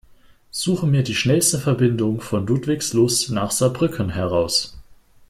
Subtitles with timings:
[0.49, 4.81] Suche mir die schnellste Verbindung von Ludwigslust nach Saarbrücken heraus.